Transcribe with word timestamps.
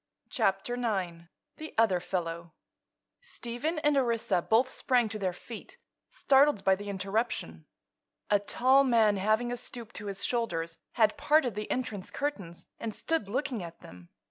CHAPTER 0.31 0.73
IX 0.73 1.25
THE 1.57 1.75
OTHER 1.77 1.99
FELLOW 1.99 2.53
Stephen 3.21 3.77
and 3.77 3.95
Orissa 3.95 4.41
both 4.41 4.67
sprang 4.67 5.07
to 5.09 5.19
their 5.19 5.31
feet, 5.31 5.77
startled 6.09 6.63
by 6.63 6.73
the 6.73 6.89
interruption. 6.89 7.67
A 8.31 8.39
tall 8.39 8.83
man, 8.83 9.17
having 9.17 9.51
a 9.51 9.57
stoop 9.57 9.93
to 9.93 10.07
his 10.07 10.25
shoulders, 10.25 10.79
had 10.93 11.17
parted 11.17 11.53
the 11.53 11.69
entrance 11.69 12.09
curtains 12.09 12.65
and 12.79 12.95
stood 12.95 13.29
looking 13.29 13.61
at 13.61 13.81
them. 13.81 14.09